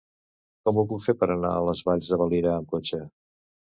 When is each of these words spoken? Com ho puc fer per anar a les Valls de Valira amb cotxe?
Com 0.69 0.77
ho 0.77 0.83
puc 0.93 1.03
fer 1.03 1.15
per 1.21 1.29
anar 1.35 1.53
a 1.57 1.61
les 1.67 1.85
Valls 1.91 2.09
de 2.15 2.21
Valira 2.25 2.55
amb 2.57 2.73
cotxe? 2.77 3.03